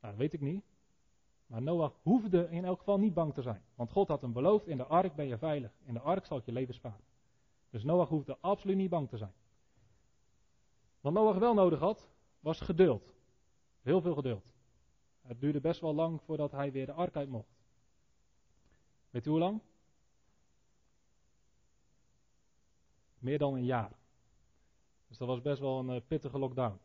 [0.00, 0.64] Nou, dat weet ik niet.
[1.46, 3.62] Maar Noach hoefde in elk geval niet bang te zijn.
[3.74, 5.70] Want God had hem beloofd, in de ark ben je veilig.
[5.84, 7.04] In de ark zal ik je leven sparen.
[7.70, 9.34] Dus Noach hoefde absoluut niet bang te zijn.
[11.00, 13.14] Wat Noach wel nodig had, was geduld.
[13.82, 14.54] Heel veel geduld.
[15.20, 17.55] Het duurde best wel lang voordat hij weer de ark uit mocht.
[19.10, 19.60] Weet u hoe lang?
[23.18, 23.92] Meer dan een jaar.
[25.08, 26.78] Dus dat was best wel een eh, pittige lockdown.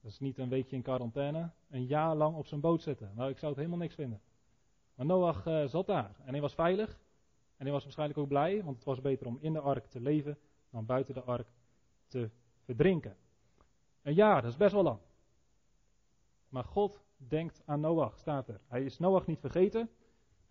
[0.00, 3.12] Dat is niet een weekje in quarantaine, een jaar lang op zijn boot zitten.
[3.14, 4.20] Nou, ik zou het helemaal niks vinden.
[4.94, 7.00] Maar Noach uh, zat daar en hij was veilig.
[7.56, 10.00] En hij was waarschijnlijk ook blij, want het was beter om in de ark te
[10.00, 10.38] leven
[10.70, 11.48] dan buiten de ark
[12.06, 12.30] te
[12.64, 13.16] verdrinken.
[14.02, 14.98] Een jaar, dat is best wel lang.
[16.48, 18.60] Maar God denkt aan Noach, staat er.
[18.66, 19.90] Hij is Noach niet vergeten.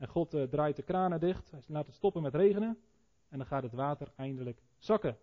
[0.01, 1.51] En God uh, draait de kranen dicht.
[1.51, 2.77] Hij laat het stoppen met regenen.
[3.29, 5.17] En dan gaat het water eindelijk zakken.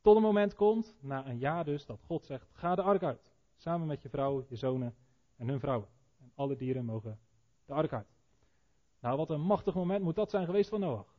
[0.00, 3.32] Tot een moment komt, na een jaar dus, dat God zegt: ga de ark uit.
[3.56, 4.94] Samen met je vrouw, je zonen
[5.36, 5.88] en hun vrouwen.
[6.20, 7.18] En alle dieren mogen
[7.66, 8.06] de ark uit.
[9.00, 11.14] Nou, wat een machtig moment moet dat zijn geweest van Noach.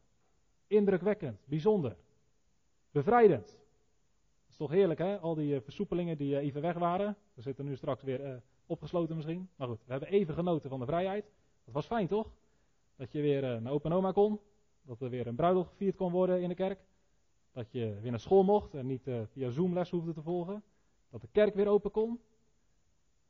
[0.67, 1.95] Indrukwekkend, bijzonder,
[2.91, 3.47] bevrijdend.
[3.47, 5.19] Dat is toch heerlijk, hè?
[5.19, 7.17] Al die uh, versoepelingen die uh, even weg waren.
[7.33, 9.49] We zitten nu straks weer opgesloten misschien.
[9.55, 11.31] Maar goed, we hebben even genoten van de vrijheid.
[11.63, 12.31] Dat was fijn, toch?
[12.95, 14.39] Dat je weer naar opa en oma kon.
[14.81, 16.79] Dat er weer een bruiloft gevierd kon worden in de kerk.
[17.51, 20.63] Dat je weer naar school mocht en niet via Zoom les hoefde te volgen.
[21.09, 22.19] Dat de kerk weer open kon.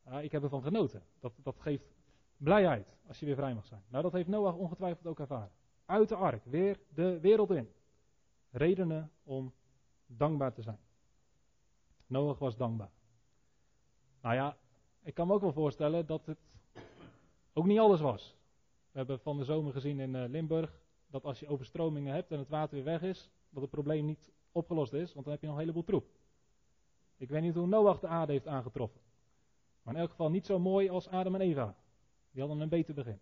[0.05, 1.03] Ja, ik heb ervan genoten.
[1.19, 1.85] Dat, dat geeft
[2.37, 3.83] blijheid als je weer vrij mag zijn.
[3.87, 5.51] Nou, dat heeft Noach ongetwijfeld ook ervaren.
[5.85, 7.69] Uit de ark, weer de wereld in.
[8.51, 9.53] Redenen om
[10.05, 10.79] dankbaar te zijn.
[12.07, 12.91] Noach was dankbaar.
[14.21, 14.57] Nou ja,
[15.01, 16.37] ik kan me ook wel voorstellen dat het
[17.53, 18.35] ook niet alles was.
[18.95, 22.39] We hebben van de zomer gezien in eh, Limburg dat als je overstromingen hebt en
[22.39, 25.47] het water weer weg is, dat het probleem niet opgelost is, want dan heb je
[25.47, 26.07] nog een heleboel troep.
[27.17, 29.01] Ik weet niet hoe Noach de aarde heeft aangetroffen.
[29.81, 31.75] Maar in elk geval niet zo mooi als Adam en Eva.
[32.31, 33.19] Die hadden een beter begin.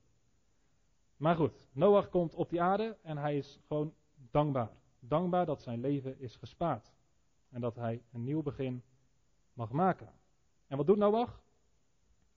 [1.17, 3.93] Maar goed, Noach komt op die aarde en hij is gewoon
[4.31, 4.71] dankbaar.
[4.99, 6.93] Dankbaar dat zijn leven is gespaard.
[7.49, 8.83] En dat hij een nieuw begin
[9.53, 10.09] mag maken.
[10.67, 11.41] En wat doet Noach?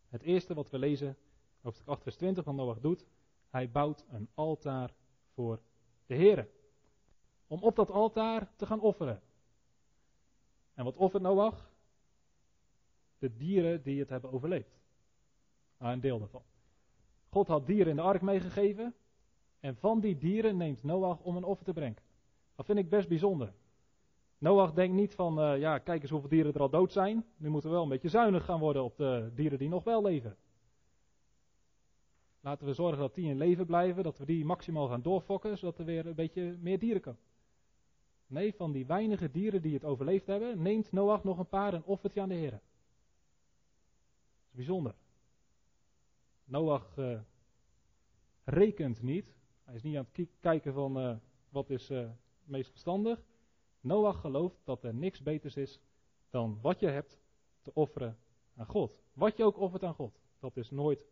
[0.08, 1.16] Het eerste wat we lezen,
[1.60, 3.06] hoofdstuk 8, vers 20 van Noach doet,
[3.56, 4.94] hij bouwt een altaar
[5.34, 5.60] voor
[6.06, 6.48] de Heer.
[7.46, 9.22] Om op dat altaar te gaan offeren.
[10.74, 11.70] En wat offert Noach?
[13.18, 14.80] De dieren die het hebben overleefd.
[15.78, 16.42] Nou, een deel daarvan.
[17.28, 18.94] God had dieren in de ark meegegeven.
[19.60, 22.02] En van die dieren neemt Noach om een offer te brengen.
[22.54, 23.52] Dat vind ik best bijzonder.
[24.38, 27.24] Noach denkt niet van, uh, ja, kijk eens hoeveel dieren er al dood zijn.
[27.36, 30.02] Nu moeten we wel een beetje zuinig gaan worden op de dieren die nog wel
[30.02, 30.36] leven.
[32.46, 35.78] Laten we zorgen dat die in leven blijven, dat we die maximaal gaan doorfokken, zodat
[35.78, 37.20] er weer een beetje meer dieren komen.
[38.26, 41.84] Nee, van die weinige dieren die het overleefd hebben, neemt Noach nog een paar en
[41.84, 42.50] offert je aan de Heer.
[42.50, 42.60] Dat
[44.48, 44.94] is bijzonder.
[46.44, 47.20] Noach uh,
[48.44, 49.36] rekent niet.
[49.64, 51.16] Hij is niet aan het kijken van uh,
[51.48, 52.10] wat is uh,
[52.44, 53.22] meest verstandig.
[53.80, 55.80] Noach gelooft dat er niks beters is
[56.30, 57.20] dan wat je hebt
[57.62, 58.18] te offeren
[58.56, 58.98] aan God.
[59.12, 61.06] Wat je ook offert aan God, dat is nooit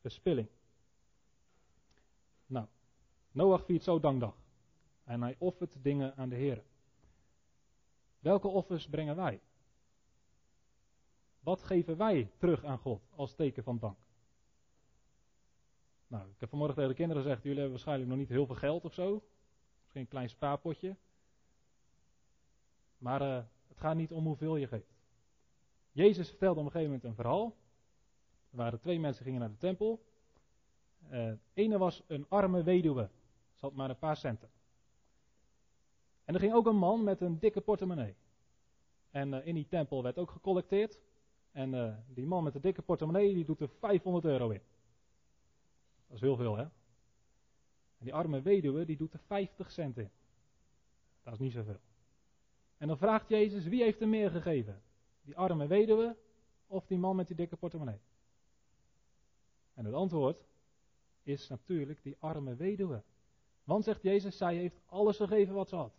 [0.00, 0.48] verspilling.
[2.52, 2.66] Nou,
[3.30, 4.34] Noach viert zo dankdag.
[5.04, 6.62] En hij offert dingen aan de Heer.
[8.18, 9.40] Welke offers brengen wij?
[11.40, 13.98] Wat geven wij terug aan God als teken van dank?
[16.06, 18.54] Nou, ik heb vanmorgen tegen de kinderen gezegd: jullie hebben waarschijnlijk nog niet heel veel
[18.54, 19.22] geld of zo.
[19.80, 20.96] Misschien een klein spaarpotje.
[22.98, 24.94] Maar uh, het gaat niet om hoeveel je geeft.
[25.92, 27.56] Jezus vertelde op een gegeven moment een verhaal.
[28.50, 30.11] Er waren twee mensen gingen naar de tempel.
[31.10, 33.10] Uh, ene was een arme weduwe.
[33.54, 34.50] Ze had maar een paar centen.
[36.24, 38.14] En er ging ook een man met een dikke portemonnee.
[39.10, 41.00] En uh, in die tempel werd ook gecollecteerd.
[41.52, 44.60] En uh, die man met de dikke portemonnee die doet er 500 euro in.
[46.06, 46.62] Dat is heel veel, hè?
[46.62, 50.10] En die arme weduwe die doet er 50 cent in.
[51.22, 51.80] Dat is niet zoveel.
[52.78, 54.82] En dan vraagt Jezus, wie heeft er meer gegeven?
[55.22, 56.16] Die arme weduwe
[56.66, 58.00] of die man met die dikke portemonnee?
[59.74, 60.44] En het antwoord
[61.22, 63.02] is natuurlijk die arme weduwe.
[63.64, 65.94] Want zegt Jezus, zij heeft alles gegeven wat ze had.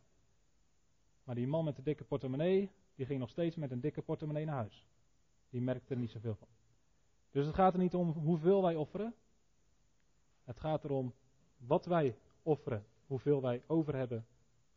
[1.23, 4.45] Maar die man met de dikke portemonnee, die ging nog steeds met een dikke portemonnee
[4.45, 4.87] naar huis.
[5.49, 6.47] Die merkte er niet zoveel van.
[7.31, 9.15] Dus het gaat er niet om hoeveel wij offeren.
[10.43, 11.13] Het gaat erom
[11.57, 14.25] wat wij offeren, hoeveel wij over hebben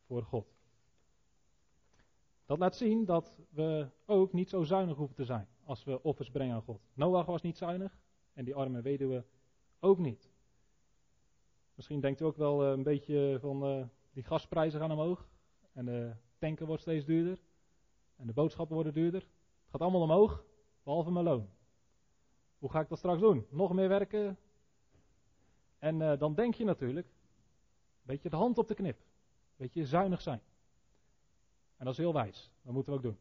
[0.06, 0.54] voor God.
[2.46, 6.30] Dat laat zien dat we ook niet zo zuinig hoeven te zijn als we offers
[6.30, 6.80] brengen aan God.
[6.94, 7.98] Noach was niet zuinig
[8.32, 9.24] en die arme weduwe
[9.80, 10.30] ook niet.
[11.76, 15.28] Misschien denkt u ook wel eh, een beetje van uh, die gasprijzen gaan omhoog
[15.72, 17.38] en de tanken wordt steeds duurder
[18.16, 19.20] en de boodschappen worden duurder.
[19.20, 20.44] Het gaat allemaal omhoog,
[20.82, 21.48] behalve mijn loon.
[22.58, 23.46] Hoe ga ik dat straks doen?
[23.50, 24.38] Nog meer werken?
[25.78, 29.06] En uh, dan denk je natuurlijk, een beetje de hand op de knip, een
[29.56, 30.40] beetje zuinig zijn.
[31.76, 32.50] En dat is heel wijs.
[32.62, 33.18] Dat moeten we ook doen.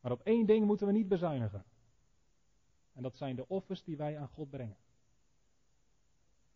[0.00, 1.64] Maar op één ding moeten we niet bezuinigen.
[2.92, 4.76] En dat zijn de offers die wij aan God brengen.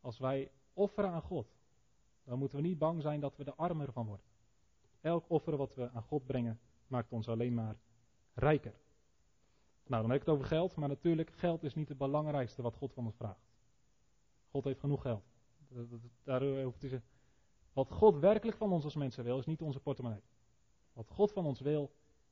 [0.02, 1.46] Als wij offeren aan God,
[2.24, 4.26] dan moeten we niet bang zijn dat we de armer van worden.
[5.00, 7.76] Elk offer wat we aan God brengen, maakt ons alleen maar
[8.34, 8.74] rijker.
[9.86, 12.76] Nou, dan heb ik het over geld, maar natuurlijk, geld is niet het belangrijkste wat
[12.76, 13.50] God van ons vraagt.
[14.50, 15.24] God heeft genoeg geld.
[16.22, 17.00] Daar hoeft te
[17.72, 20.22] wat God werkelijk van ons als mensen wil, is niet onze portemonnee.
[20.92, 21.90] Wat God van ons wil,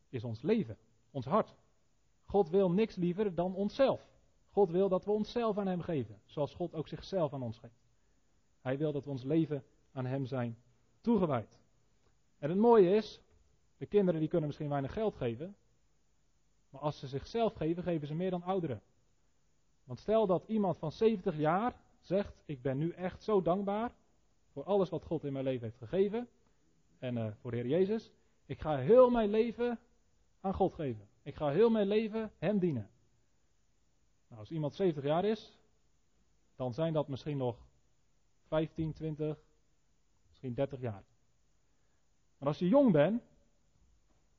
[0.09, 0.79] is ons leven,
[1.11, 1.55] ons hart.
[2.25, 4.10] God wil niks liever dan onszelf.
[4.51, 7.89] God wil dat we onszelf aan Hem geven, zoals God ook zichzelf aan ons geeft.
[8.61, 10.57] Hij wil dat we ons leven aan Hem zijn
[11.01, 11.59] toegewijd.
[12.39, 13.21] En het mooie is,
[13.77, 15.57] de kinderen die kunnen misschien weinig geld geven,
[16.71, 18.83] maar als ze zichzelf geven, geven ze meer dan ouderen.
[19.85, 23.93] Want stel dat iemand van 70 jaar zegt, ik ben nu echt zo dankbaar
[24.53, 26.29] voor alles wat God in mijn leven heeft gegeven.
[26.99, 28.13] En uh, voor de Heer Jezus.
[28.47, 29.79] Ik ga heel mijn leven
[30.41, 31.09] aan God geven.
[31.23, 32.91] Ik ga heel mijn leven Hem dienen.
[34.31, 35.59] Nou, als iemand 70 jaar is,
[36.57, 37.67] dan zijn dat misschien nog
[38.43, 39.39] 15, 20,
[40.29, 41.05] misschien 30 jaar.
[42.39, 43.23] Maar als je jong bent,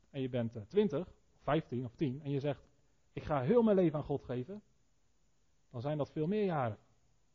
[0.10, 2.68] en je bent 20, 15 of 10, en je zegt,
[3.14, 4.62] ik ga heel mijn leven aan God geven,
[5.70, 6.78] dan zijn dat veel meer jaren.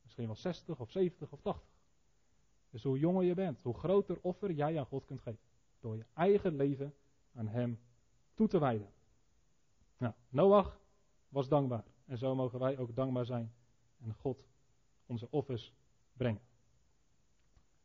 [0.03, 1.69] Misschien wel 60 of 70 of 80.
[2.71, 5.40] Dus hoe jonger je bent, hoe groter offer jij aan God kunt geven.
[5.81, 6.95] Door je eigen leven
[7.35, 7.81] aan Hem
[8.35, 8.92] toe te wijden.
[9.99, 10.81] Nou, Noach
[11.29, 11.85] was dankbaar.
[12.07, 13.53] En zo mogen wij ook dankbaar zijn
[14.03, 14.47] en God
[15.07, 15.73] onze offers
[16.12, 16.40] brengen.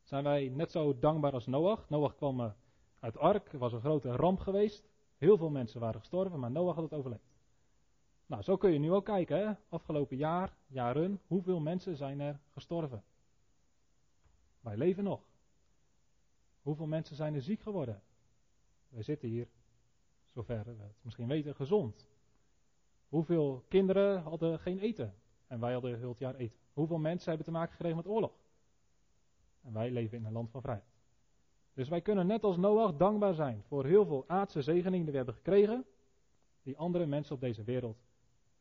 [0.04, 1.90] Zijn wij net zo dankbaar als Noach?
[1.90, 2.52] Noach kwam eh,
[3.00, 4.90] uit Ark, was een grote ramp geweest.
[5.18, 7.32] Heel veel mensen waren gestorven, maar Noach had het overleefd.
[8.26, 9.54] Nou, zo kun je nu ook kijken, hè?
[9.70, 13.04] afgelopen jaar, jaren, hoeveel mensen zijn er gestorven?
[14.60, 15.22] Wij leven nog.
[16.62, 18.02] Hoeveel mensen zijn er ziek geworden?
[18.90, 19.48] Wij zitten hier,
[20.34, 22.08] zover we het misschien weten, gezond.
[23.12, 25.13] Hoeveel kinderen hadden geen eten?
[25.47, 26.58] En wij hadden heel het jaar eten.
[26.74, 28.32] Hoeveel mensen hebben te maken gekregen met oorlog?
[29.62, 30.89] En wij leven in een land van vrijheid.
[31.74, 35.17] Dus wij kunnen net als Noach dankbaar zijn voor heel veel aardse zegeningen die we
[35.17, 35.86] hebben gekregen,
[36.63, 37.97] die andere mensen op deze wereld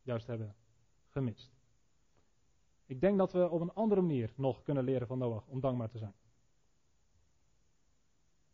[0.02, 0.54] juist hebben
[1.08, 1.52] gemist.
[2.86, 5.88] Ik denk dat we op een andere manier nog kunnen leren van Noach om dankbaar
[5.88, 6.14] te zijn.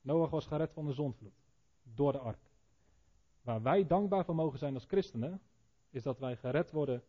[0.00, 1.44] Noach was gered van de zondvloed
[1.82, 2.50] door de ark.
[3.42, 5.40] Waar wij dankbaar voor mogen zijn als christenen,
[5.96, 7.02] is dat wij gered worden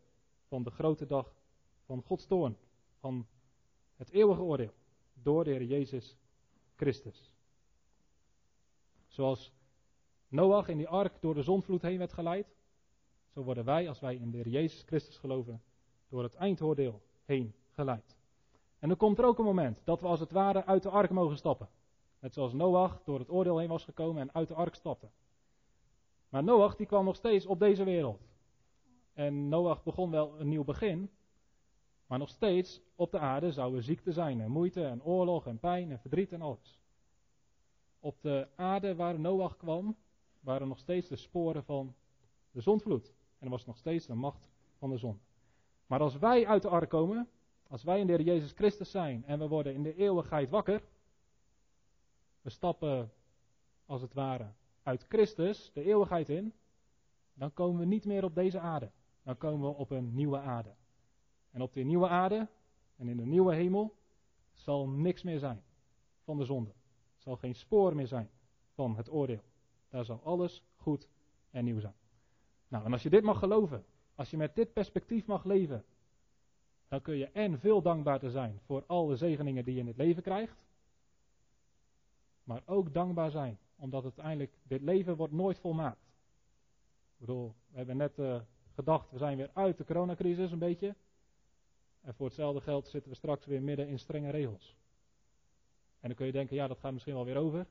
[0.46, 1.34] van de grote dag
[1.84, 2.56] van Gods toorn,
[2.98, 3.26] van
[3.96, 4.72] het eeuwige oordeel,
[5.12, 6.16] door de Heer Jezus
[6.76, 7.32] Christus.
[9.06, 9.52] Zoals
[10.28, 12.46] Noach in die ark door de zondvloed heen werd geleid,
[13.34, 15.62] zo worden wij, als wij in de Heer Jezus Christus geloven,
[16.08, 18.16] door het eindoordeel heen geleid.
[18.78, 21.10] En dan komt er ook een moment dat we als het ware uit de ark
[21.10, 21.68] mogen stappen.
[22.18, 25.08] Net zoals Noach door het oordeel heen was gekomen en uit de ark stapte.
[26.28, 28.26] Maar Noach die kwam nog steeds op deze wereld.
[29.18, 31.10] En Noach begon wel een nieuw begin.
[32.06, 35.90] Maar nog steeds op de aarde zouden ziekte zijn en moeite en oorlog en pijn
[35.90, 36.80] en verdriet en alles.
[38.00, 39.96] Op de aarde waar Noach kwam,
[40.40, 41.94] waren nog steeds de sporen van
[42.50, 43.06] de zondvloed.
[43.38, 45.20] En er was nog steeds de macht van de zon.
[45.86, 47.28] Maar als wij uit de ark komen,
[47.68, 50.82] als wij in de Heer Jezus Christus zijn en we worden in de eeuwigheid wakker,
[52.40, 53.12] we stappen
[53.86, 54.52] als het ware
[54.82, 56.52] uit Christus de eeuwigheid in,
[57.34, 58.90] dan komen we niet meer op deze aarde.
[59.28, 60.74] Dan komen we op een nieuwe aarde.
[61.50, 62.48] En op die nieuwe aarde
[62.96, 63.96] en in de nieuwe hemel
[64.52, 65.62] zal niks meer zijn
[66.24, 66.72] van de zonde.
[67.16, 68.30] Zal geen spoor meer zijn
[68.74, 69.42] van het oordeel.
[69.88, 71.08] Daar zal alles goed
[71.50, 71.94] en nieuw zijn.
[72.68, 75.84] Nou, en als je dit mag geloven, als je met dit perspectief mag leven,
[76.88, 79.96] dan kun je en veel dankbaar zijn voor al de zegeningen die je in het
[79.96, 80.66] leven krijgt,
[82.44, 86.06] maar ook dankbaar zijn, omdat uiteindelijk dit leven wordt nooit volmaakt.
[87.12, 88.40] Ik bedoel, we hebben net uh,
[88.78, 90.94] gedacht, we zijn weer uit de coronacrisis een beetje.
[92.00, 94.76] En voor hetzelfde geld zitten we straks weer midden in strenge regels.
[96.00, 97.66] En dan kun je denken, ja, dat gaat misschien wel weer over.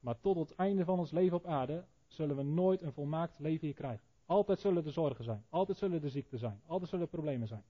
[0.00, 3.66] Maar tot het einde van ons leven op aarde zullen we nooit een volmaakt leven
[3.66, 4.04] hier krijgen.
[4.26, 5.44] Altijd zullen er zorgen zijn.
[5.48, 6.60] Altijd zullen er ziekten zijn.
[6.66, 7.64] Altijd zullen er problemen zijn.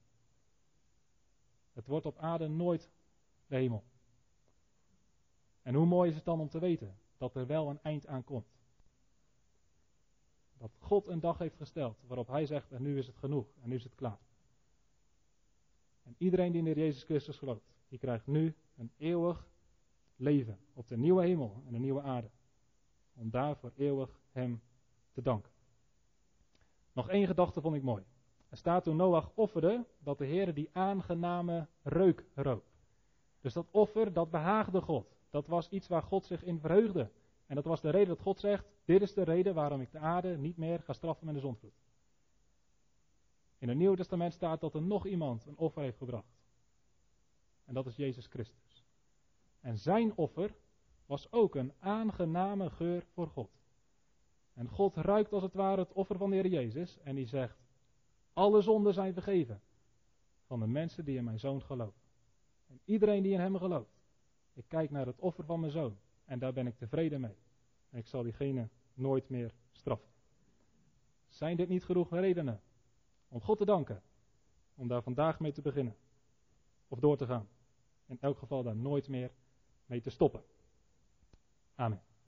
[1.73, 2.89] Het wordt op aarde nooit
[3.47, 3.83] de hemel.
[5.61, 8.23] En hoe mooi is het dan om te weten dat er wel een eind aan
[8.23, 8.56] komt.
[10.57, 13.69] Dat God een dag heeft gesteld waarop Hij zegt, en nu is het genoeg, en
[13.69, 14.19] nu is het klaar.
[16.03, 19.47] En iedereen die in de Jezus Christus gelooft, die krijgt nu een eeuwig
[20.15, 22.29] leven op de nieuwe hemel en de nieuwe aarde.
[23.13, 24.61] Om daar voor eeuwig Hem
[25.11, 25.51] te danken.
[26.93, 28.03] Nog één gedachte vond ik mooi.
[28.49, 32.63] Er staat toen Noach offerde dat de Heer die aangename reuk rook.
[33.41, 35.15] Dus dat offer, dat behaagde God.
[35.29, 37.09] Dat was iets waar God zich in verheugde.
[37.47, 39.99] En dat was de reden dat God zegt: Dit is de reden waarom ik de
[39.99, 41.85] aarde niet meer ga straffen met een zondvloed.
[43.57, 46.37] In het Nieuwe Testament staat dat er nog iemand een offer heeft gebracht.
[47.65, 48.85] En dat is Jezus Christus.
[49.59, 50.55] En zijn offer
[51.05, 53.49] was ook een aangename geur voor God.
[54.53, 57.57] En God ruikt als het ware het offer van de Heer Jezus en die zegt:
[58.33, 59.61] Alle zonden zijn vergeven
[60.45, 62.01] van de mensen die in mijn zoon geloven.
[62.67, 63.99] En iedereen die in hem gelooft.
[64.53, 65.97] Ik kijk naar het offer van mijn zoon
[66.27, 67.35] en daar ben ik tevreden mee.
[67.89, 70.09] En ik zal diegene nooit meer straffen.
[71.27, 72.61] Zijn dit niet genoeg redenen
[73.27, 74.01] om God te danken?
[74.75, 75.95] Om daar vandaag mee te beginnen?
[76.87, 77.47] Of door te gaan?
[78.05, 79.31] In elk geval daar nooit meer
[79.85, 80.43] mee te stoppen.
[81.75, 82.01] Amen.